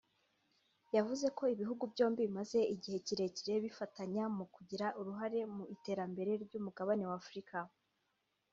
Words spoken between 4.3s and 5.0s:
mu kugira